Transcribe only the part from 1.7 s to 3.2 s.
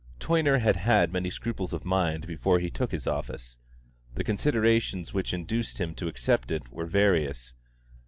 of mind before he took this